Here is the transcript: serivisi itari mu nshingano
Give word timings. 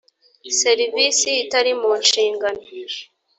serivisi 0.59 1.29
itari 1.43 1.71
mu 1.81 1.91
nshingano 2.01 2.63